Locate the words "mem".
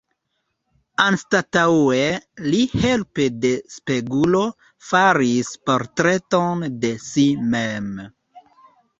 7.53-7.91